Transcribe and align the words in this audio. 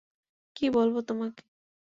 কি 0.55 0.65
বলবো 0.71 0.99
তোমাকে? 1.01 1.43